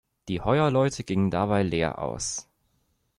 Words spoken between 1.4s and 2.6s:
leer aus.